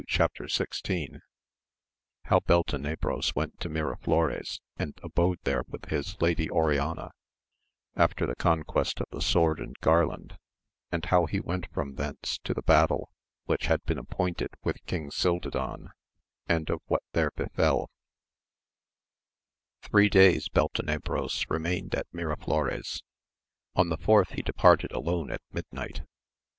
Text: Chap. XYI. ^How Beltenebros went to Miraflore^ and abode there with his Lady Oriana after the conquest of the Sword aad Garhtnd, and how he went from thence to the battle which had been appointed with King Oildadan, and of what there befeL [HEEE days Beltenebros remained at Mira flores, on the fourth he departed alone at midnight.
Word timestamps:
Chap. 0.07 0.33
XYI. 0.33 1.19
^How 2.25 2.41
Beltenebros 2.43 3.35
went 3.35 3.59
to 3.59 3.69
Miraflore^ 3.69 4.59
and 4.75 4.97
abode 5.03 5.37
there 5.43 5.61
with 5.67 5.85
his 5.91 6.19
Lady 6.19 6.49
Oriana 6.49 7.11
after 7.95 8.25
the 8.25 8.33
conquest 8.35 8.99
of 8.99 9.05
the 9.11 9.21
Sword 9.21 9.59
aad 9.61 9.75
Garhtnd, 9.79 10.37
and 10.91 11.05
how 11.05 11.27
he 11.27 11.39
went 11.39 11.71
from 11.71 11.93
thence 11.97 12.39
to 12.43 12.55
the 12.55 12.63
battle 12.63 13.11
which 13.45 13.67
had 13.67 13.83
been 13.85 13.99
appointed 13.99 14.49
with 14.63 14.83
King 14.87 15.11
Oildadan, 15.11 15.89
and 16.47 16.71
of 16.71 16.81
what 16.87 17.03
there 17.11 17.29
befeL 17.29 17.85
[HEEE 19.93 20.09
days 20.09 20.49
Beltenebros 20.49 21.45
remained 21.47 21.93
at 21.93 22.07
Mira 22.11 22.37
flores, 22.37 23.03
on 23.75 23.89
the 23.89 23.97
fourth 23.99 24.29
he 24.31 24.41
departed 24.41 24.91
alone 24.93 25.29
at 25.29 25.41
midnight. 25.51 26.01